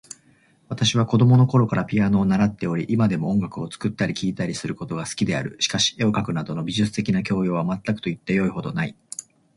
[0.67, 5.57] 私は子供のころからピアノを習っており、今でも音楽を作ったり聴いたりすることが好きである。
[5.59, 8.95] しかし、絵を描くなどの美術的な教養は全くと言ってよいほどない。